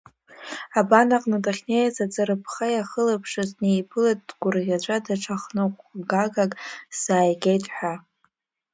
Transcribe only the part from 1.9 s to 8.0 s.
аӡырԥха иахылаԥшыз днеиԥылеит дгәырӷьаҵәа, даҽа хныҟәгагак сзааигеит ҳәа.